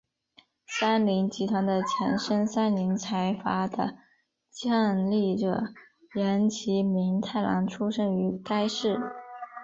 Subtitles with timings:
[0.65, 3.95] 三菱集团的前身三菱财阀的
[4.51, 5.65] 创立者
[6.15, 8.99] 岩崎弥太郎出身于该市。